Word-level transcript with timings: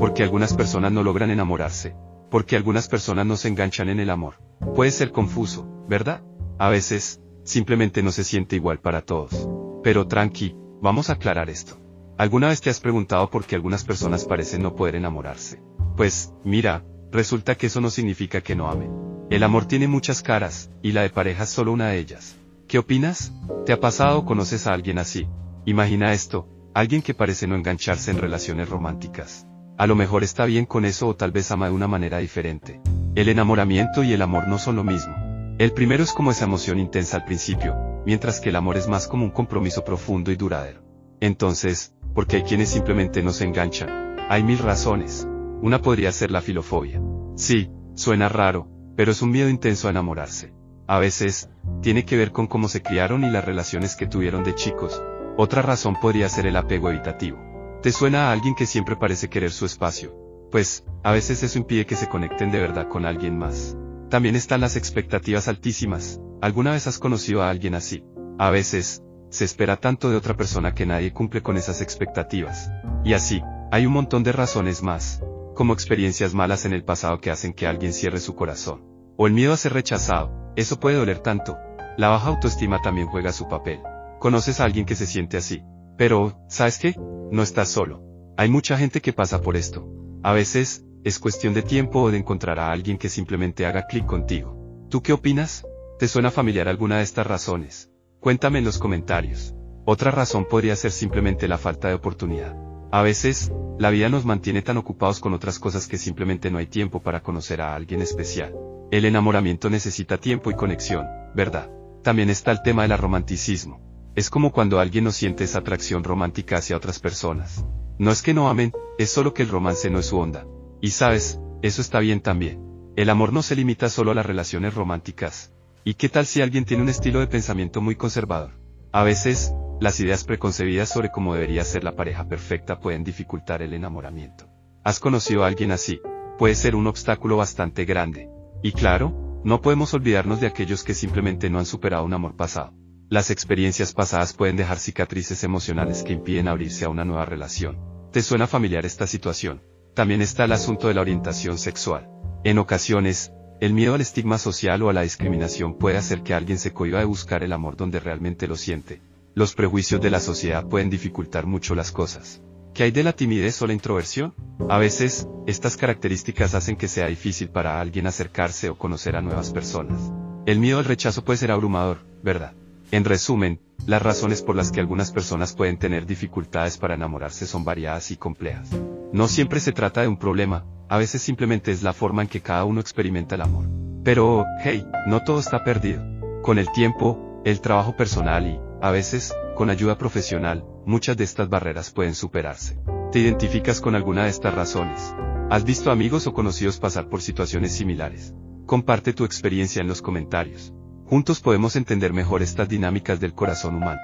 porque 0.00 0.22
algunas 0.22 0.54
personas 0.54 0.92
no 0.92 1.02
logran 1.02 1.30
enamorarse, 1.30 1.94
porque 2.30 2.56
algunas 2.56 2.88
personas 2.88 3.26
no 3.26 3.36
se 3.36 3.48
enganchan 3.48 3.90
en 3.90 4.00
el 4.00 4.08
amor. 4.08 4.36
Puede 4.74 4.92
ser 4.92 5.12
confuso, 5.12 5.68
¿verdad? 5.90 6.22
A 6.58 6.70
veces, 6.70 7.20
simplemente 7.44 8.02
no 8.02 8.10
se 8.10 8.24
siente 8.24 8.56
igual 8.56 8.80
para 8.80 9.02
todos. 9.02 9.46
Pero 9.84 10.06
tranqui, 10.06 10.56
vamos 10.80 11.10
a 11.10 11.12
aclarar 11.12 11.50
esto. 11.50 11.76
¿Alguna 12.16 12.48
vez 12.48 12.62
te 12.62 12.70
has 12.70 12.80
preguntado 12.80 13.28
por 13.28 13.44
qué 13.44 13.56
algunas 13.56 13.84
personas 13.84 14.24
parecen 14.24 14.62
no 14.62 14.74
poder 14.74 14.94
enamorarse? 14.94 15.62
Pues, 15.98 16.32
mira, 16.44 16.82
resulta 17.12 17.54
que 17.56 17.66
eso 17.66 17.82
no 17.82 17.90
significa 17.90 18.40
que 18.40 18.56
no 18.56 18.70
amen. 18.70 18.90
El 19.28 19.42
amor 19.42 19.66
tiene 19.66 19.86
muchas 19.86 20.22
caras, 20.22 20.70
y 20.82 20.92
la 20.92 21.02
de 21.02 21.10
pareja 21.10 21.42
es 21.42 21.50
solo 21.50 21.72
una 21.72 21.88
de 21.88 21.98
ellas. 21.98 22.38
¿Qué 22.68 22.78
opinas? 22.78 23.34
¿Te 23.66 23.74
ha 23.74 23.80
pasado 23.80 24.20
o 24.20 24.24
conoces 24.24 24.66
a 24.66 24.72
alguien 24.72 24.98
así? 24.98 25.28
Imagina 25.66 26.14
esto, 26.14 26.48
alguien 26.72 27.02
que 27.02 27.12
parece 27.12 27.46
no 27.46 27.54
engancharse 27.54 28.10
en 28.10 28.18
relaciones 28.18 28.70
románticas. 28.70 29.46
A 29.80 29.86
lo 29.86 29.96
mejor 29.96 30.24
está 30.24 30.44
bien 30.44 30.66
con 30.66 30.84
eso 30.84 31.08
o 31.08 31.16
tal 31.16 31.32
vez 31.32 31.50
ama 31.50 31.68
de 31.68 31.72
una 31.72 31.88
manera 31.88 32.18
diferente. 32.18 32.82
El 33.14 33.30
enamoramiento 33.30 34.04
y 34.04 34.12
el 34.12 34.20
amor 34.20 34.46
no 34.46 34.58
son 34.58 34.76
lo 34.76 34.84
mismo. 34.84 35.14
El 35.58 35.72
primero 35.72 36.04
es 36.04 36.12
como 36.12 36.30
esa 36.30 36.44
emoción 36.44 36.78
intensa 36.78 37.16
al 37.16 37.24
principio, 37.24 38.02
mientras 38.04 38.40
que 38.40 38.50
el 38.50 38.56
amor 38.56 38.76
es 38.76 38.88
más 38.88 39.08
como 39.08 39.24
un 39.24 39.30
compromiso 39.30 39.82
profundo 39.82 40.30
y 40.30 40.36
duradero. 40.36 40.82
Entonces, 41.20 41.94
¿por 42.14 42.26
qué 42.26 42.36
hay 42.36 42.42
quienes 42.42 42.68
simplemente 42.68 43.22
no 43.22 43.32
se 43.32 43.44
enganchan? 43.44 44.18
Hay 44.28 44.44
mil 44.44 44.58
razones. 44.58 45.26
Una 45.62 45.80
podría 45.80 46.12
ser 46.12 46.30
la 46.30 46.42
filofobia. 46.42 47.00
Sí, 47.36 47.70
suena 47.94 48.28
raro, 48.28 48.68
pero 48.96 49.12
es 49.12 49.22
un 49.22 49.30
miedo 49.30 49.48
intenso 49.48 49.88
a 49.88 49.92
enamorarse. 49.92 50.52
A 50.88 50.98
veces, 50.98 51.48
tiene 51.80 52.04
que 52.04 52.18
ver 52.18 52.32
con 52.32 52.48
cómo 52.48 52.68
se 52.68 52.82
criaron 52.82 53.24
y 53.24 53.30
las 53.30 53.46
relaciones 53.46 53.96
que 53.96 54.06
tuvieron 54.06 54.44
de 54.44 54.54
chicos. 54.54 55.02
Otra 55.38 55.62
razón 55.62 55.96
podría 55.98 56.28
ser 56.28 56.44
el 56.44 56.56
apego 56.56 56.90
evitativo. 56.90 57.49
¿Te 57.82 57.92
suena 57.92 58.28
a 58.28 58.32
alguien 58.32 58.54
que 58.54 58.66
siempre 58.66 58.94
parece 58.94 59.30
querer 59.30 59.52
su 59.52 59.64
espacio? 59.64 60.14
Pues, 60.50 60.84
a 61.02 61.12
veces 61.12 61.42
eso 61.42 61.58
impide 61.58 61.86
que 61.86 61.96
se 61.96 62.10
conecten 62.10 62.50
de 62.50 62.60
verdad 62.60 62.88
con 62.88 63.06
alguien 63.06 63.38
más. 63.38 63.74
También 64.10 64.36
están 64.36 64.60
las 64.60 64.76
expectativas 64.76 65.48
altísimas. 65.48 66.20
¿Alguna 66.42 66.72
vez 66.72 66.86
has 66.86 66.98
conocido 66.98 67.42
a 67.42 67.48
alguien 67.48 67.74
así? 67.74 68.04
A 68.38 68.50
veces, 68.50 69.02
se 69.30 69.46
espera 69.46 69.78
tanto 69.78 70.10
de 70.10 70.16
otra 70.16 70.36
persona 70.36 70.74
que 70.74 70.84
nadie 70.84 71.14
cumple 71.14 71.42
con 71.42 71.56
esas 71.56 71.80
expectativas. 71.80 72.70
Y 73.02 73.14
así, 73.14 73.40
hay 73.72 73.86
un 73.86 73.94
montón 73.94 74.24
de 74.24 74.32
razones 74.32 74.82
más, 74.82 75.22
como 75.54 75.72
experiencias 75.72 76.34
malas 76.34 76.66
en 76.66 76.74
el 76.74 76.84
pasado 76.84 77.18
que 77.18 77.30
hacen 77.30 77.54
que 77.54 77.66
alguien 77.66 77.94
cierre 77.94 78.20
su 78.20 78.34
corazón. 78.34 78.84
O 79.16 79.26
el 79.26 79.32
miedo 79.32 79.54
a 79.54 79.56
ser 79.56 79.72
rechazado, 79.72 80.52
eso 80.54 80.78
puede 80.80 80.96
doler 80.96 81.20
tanto. 81.20 81.56
La 81.96 82.08
baja 82.08 82.28
autoestima 82.28 82.82
también 82.82 83.06
juega 83.06 83.32
su 83.32 83.48
papel. 83.48 83.80
Conoces 84.18 84.60
a 84.60 84.64
alguien 84.64 84.84
que 84.84 84.96
se 84.96 85.06
siente 85.06 85.38
así. 85.38 85.62
Pero, 86.00 86.32
¿sabes 86.48 86.78
qué? 86.78 86.94
No 87.30 87.42
estás 87.42 87.68
solo. 87.68 88.02
Hay 88.38 88.48
mucha 88.48 88.78
gente 88.78 89.02
que 89.02 89.12
pasa 89.12 89.42
por 89.42 89.54
esto. 89.54 89.86
A 90.22 90.32
veces, 90.32 90.82
es 91.04 91.18
cuestión 91.18 91.52
de 91.52 91.60
tiempo 91.60 92.00
o 92.00 92.10
de 92.10 92.16
encontrar 92.16 92.58
a 92.58 92.72
alguien 92.72 92.96
que 92.96 93.10
simplemente 93.10 93.66
haga 93.66 93.86
clic 93.86 94.06
contigo. 94.06 94.86
¿Tú 94.88 95.02
qué 95.02 95.12
opinas? 95.12 95.66
¿Te 95.98 96.08
suena 96.08 96.30
familiar 96.30 96.68
alguna 96.68 96.96
de 96.96 97.02
estas 97.02 97.26
razones? 97.26 97.90
Cuéntame 98.18 98.60
en 98.60 98.64
los 98.64 98.78
comentarios. 98.78 99.54
Otra 99.84 100.10
razón 100.10 100.46
podría 100.46 100.74
ser 100.74 100.90
simplemente 100.90 101.46
la 101.48 101.58
falta 101.58 101.88
de 101.88 101.94
oportunidad. 101.96 102.56
A 102.90 103.02
veces, 103.02 103.52
la 103.78 103.90
vida 103.90 104.08
nos 104.08 104.24
mantiene 104.24 104.62
tan 104.62 104.78
ocupados 104.78 105.20
con 105.20 105.34
otras 105.34 105.58
cosas 105.58 105.86
que 105.86 105.98
simplemente 105.98 106.50
no 106.50 106.56
hay 106.56 106.66
tiempo 106.66 107.02
para 107.02 107.22
conocer 107.22 107.60
a 107.60 107.74
alguien 107.74 108.00
especial. 108.00 108.54
El 108.90 109.04
enamoramiento 109.04 109.68
necesita 109.68 110.16
tiempo 110.16 110.50
y 110.50 110.54
conexión, 110.54 111.04
¿verdad? 111.34 111.70
También 112.02 112.30
está 112.30 112.52
el 112.52 112.62
tema 112.62 112.88
del 112.88 112.96
romanticismo. 112.96 113.89
Es 114.16 114.28
como 114.28 114.50
cuando 114.50 114.80
alguien 114.80 115.04
no 115.04 115.12
siente 115.12 115.44
esa 115.44 115.60
atracción 115.60 116.02
romántica 116.02 116.56
hacia 116.56 116.76
otras 116.76 116.98
personas. 116.98 117.64
No 117.98 118.10
es 118.10 118.22
que 118.22 118.34
no 118.34 118.48
amen, 118.48 118.72
es 118.98 119.10
solo 119.10 119.34
que 119.34 119.42
el 119.42 119.48
romance 119.48 119.88
no 119.88 120.00
es 120.00 120.06
su 120.06 120.18
onda. 120.18 120.46
Y 120.80 120.90
sabes, 120.90 121.38
eso 121.62 121.80
está 121.80 122.00
bien 122.00 122.20
también. 122.20 122.60
El 122.96 123.08
amor 123.08 123.32
no 123.32 123.42
se 123.42 123.54
limita 123.54 123.88
solo 123.88 124.10
a 124.10 124.14
las 124.14 124.26
relaciones 124.26 124.74
románticas. 124.74 125.52
¿Y 125.84 125.94
qué 125.94 126.08
tal 126.08 126.26
si 126.26 126.42
alguien 126.42 126.64
tiene 126.64 126.82
un 126.82 126.88
estilo 126.88 127.20
de 127.20 127.28
pensamiento 127.28 127.80
muy 127.80 127.94
conservador? 127.94 128.50
A 128.92 129.04
veces, 129.04 129.52
las 129.80 130.00
ideas 130.00 130.24
preconcebidas 130.24 130.88
sobre 130.88 131.10
cómo 131.10 131.34
debería 131.34 131.64
ser 131.64 131.84
la 131.84 131.94
pareja 131.94 132.26
perfecta 132.26 132.80
pueden 132.80 133.04
dificultar 133.04 133.62
el 133.62 133.74
enamoramiento. 133.74 134.48
¿Has 134.82 134.98
conocido 134.98 135.44
a 135.44 135.46
alguien 135.46 135.70
así? 135.70 136.00
Puede 136.36 136.56
ser 136.56 136.74
un 136.74 136.86
obstáculo 136.88 137.36
bastante 137.36 137.84
grande. 137.84 138.28
Y 138.62 138.72
claro, 138.72 139.40
no 139.44 139.60
podemos 139.60 139.94
olvidarnos 139.94 140.40
de 140.40 140.48
aquellos 140.48 140.82
que 140.82 140.94
simplemente 140.94 141.48
no 141.48 141.58
han 141.58 141.66
superado 141.66 142.04
un 142.04 142.12
amor 142.12 142.36
pasado. 142.36 142.74
Las 143.10 143.32
experiencias 143.32 143.92
pasadas 143.92 144.34
pueden 144.34 144.54
dejar 144.54 144.78
cicatrices 144.78 145.42
emocionales 145.42 146.04
que 146.04 146.12
impiden 146.12 146.46
abrirse 146.46 146.84
a 146.84 146.88
una 146.88 147.04
nueva 147.04 147.24
relación. 147.24 147.76
¿Te 148.12 148.22
suena 148.22 148.46
familiar 148.46 148.86
esta 148.86 149.08
situación? 149.08 149.62
También 149.94 150.22
está 150.22 150.44
el 150.44 150.52
asunto 150.52 150.86
de 150.86 150.94
la 150.94 151.00
orientación 151.00 151.58
sexual. 151.58 152.08
En 152.44 152.58
ocasiones, 152.58 153.32
el 153.60 153.74
miedo 153.74 153.94
al 153.96 154.00
estigma 154.00 154.38
social 154.38 154.80
o 154.82 154.90
a 154.90 154.92
la 154.92 155.02
discriminación 155.02 155.76
puede 155.76 155.96
hacer 155.96 156.22
que 156.22 156.34
alguien 156.34 156.60
se 156.60 156.72
cohiba 156.72 157.00
de 157.00 157.04
buscar 157.04 157.42
el 157.42 157.52
amor 157.52 157.76
donde 157.76 157.98
realmente 157.98 158.46
lo 158.46 158.54
siente. 158.54 159.02
Los 159.34 159.56
prejuicios 159.56 160.00
de 160.00 160.10
la 160.10 160.20
sociedad 160.20 160.68
pueden 160.68 160.88
dificultar 160.88 161.46
mucho 161.46 161.74
las 161.74 161.90
cosas. 161.90 162.40
¿Qué 162.74 162.84
hay 162.84 162.92
de 162.92 163.02
la 163.02 163.12
timidez 163.12 163.60
o 163.60 163.66
la 163.66 163.72
introversión? 163.72 164.34
A 164.68 164.78
veces, 164.78 165.26
estas 165.48 165.76
características 165.76 166.54
hacen 166.54 166.76
que 166.76 166.86
sea 166.86 167.08
difícil 167.08 167.48
para 167.48 167.80
alguien 167.80 168.06
acercarse 168.06 168.70
o 168.70 168.78
conocer 168.78 169.16
a 169.16 169.20
nuevas 169.20 169.50
personas. 169.50 170.00
El 170.46 170.60
miedo 170.60 170.78
al 170.78 170.84
rechazo 170.84 171.24
puede 171.24 171.38
ser 171.38 171.50
abrumador, 171.50 172.06
¿verdad? 172.22 172.54
En 172.92 173.04
resumen, 173.04 173.60
las 173.86 174.02
razones 174.02 174.42
por 174.42 174.56
las 174.56 174.72
que 174.72 174.80
algunas 174.80 175.12
personas 175.12 175.54
pueden 175.54 175.78
tener 175.78 176.06
dificultades 176.06 176.76
para 176.76 176.94
enamorarse 176.94 177.46
son 177.46 177.64
variadas 177.64 178.10
y 178.10 178.16
complejas. 178.16 178.68
No 179.12 179.28
siempre 179.28 179.60
se 179.60 179.70
trata 179.70 180.02
de 180.02 180.08
un 180.08 180.16
problema, 180.16 180.64
a 180.88 180.98
veces 180.98 181.22
simplemente 181.22 181.70
es 181.70 181.84
la 181.84 181.92
forma 181.92 182.22
en 182.22 182.28
que 182.28 182.40
cada 182.40 182.64
uno 182.64 182.80
experimenta 182.80 183.36
el 183.36 183.42
amor. 183.42 183.66
Pero, 184.02 184.44
hey, 184.64 184.84
no 185.06 185.22
todo 185.22 185.38
está 185.38 185.62
perdido. 185.62 186.02
Con 186.42 186.58
el 186.58 186.72
tiempo, 186.72 187.40
el 187.44 187.60
trabajo 187.60 187.96
personal 187.96 188.46
y, 188.48 188.58
a 188.82 188.90
veces, 188.90 189.32
con 189.54 189.70
ayuda 189.70 189.96
profesional, 189.96 190.64
muchas 190.84 191.16
de 191.16 191.24
estas 191.24 191.48
barreras 191.48 191.92
pueden 191.92 192.16
superarse. 192.16 192.80
¿Te 193.12 193.20
identificas 193.20 193.80
con 193.80 193.94
alguna 193.94 194.24
de 194.24 194.30
estas 194.30 194.54
razones? 194.54 195.14
¿Has 195.48 195.62
visto 195.62 195.92
amigos 195.92 196.26
o 196.26 196.32
conocidos 196.32 196.80
pasar 196.80 197.08
por 197.08 197.22
situaciones 197.22 197.70
similares? 197.70 198.34
Comparte 198.66 199.12
tu 199.12 199.24
experiencia 199.24 199.80
en 199.80 199.86
los 199.86 200.02
comentarios. 200.02 200.72
Juntos 201.10 201.40
podemos 201.40 201.74
entender 201.74 202.12
mejor 202.12 202.40
estas 202.40 202.68
dinámicas 202.68 203.18
del 203.18 203.34
corazón 203.34 203.74
humano. 203.74 203.98